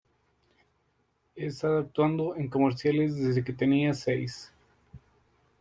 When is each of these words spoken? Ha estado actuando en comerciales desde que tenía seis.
Ha 1.37 1.41
estado 1.41 1.77
actuando 1.77 2.35
en 2.35 2.47
comerciales 2.49 3.15
desde 3.17 3.43
que 3.43 3.53
tenía 3.53 3.93
seis. 3.93 4.51